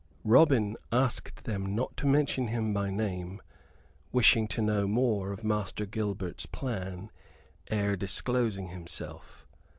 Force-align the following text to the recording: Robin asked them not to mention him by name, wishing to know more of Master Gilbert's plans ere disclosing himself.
Robin 0.23 0.75
asked 0.91 1.43
them 1.43 1.75
not 1.75 1.95
to 1.95 2.07
mention 2.07 2.47
him 2.47 2.73
by 2.73 2.89
name, 2.89 3.39
wishing 4.11 4.47
to 4.47 4.59
know 4.59 4.87
more 4.87 5.31
of 5.31 5.43
Master 5.43 5.85
Gilbert's 5.85 6.47
plans 6.47 7.11
ere 7.69 7.95
disclosing 7.95 8.69
himself. 8.69 9.45